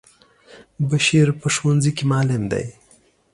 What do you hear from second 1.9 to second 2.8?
کی معلم دی.